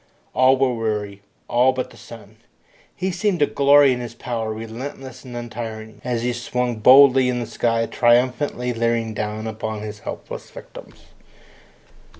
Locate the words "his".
3.99-4.15, 9.83-9.99